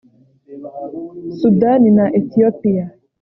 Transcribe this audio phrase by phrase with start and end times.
[1.39, 2.85] Sudani na Ethiopia